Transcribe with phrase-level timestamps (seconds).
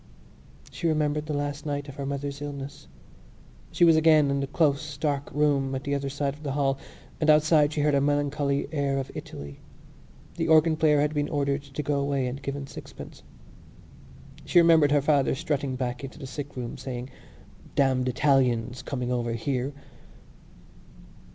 [0.71, 2.87] She remembered the last night of her mother's illness;
[3.71, 6.79] she was again in the close dark room at the other side of the hall
[7.19, 9.59] and outside she heard a melancholy air of Italy.
[10.37, 13.21] The organ player had been ordered to go away and given sixpence.
[14.43, 17.11] She remembered her father strutting back into the sickroom saying:
[17.75, 18.81] "Damned Italians!
[18.81, 19.71] coming over here!"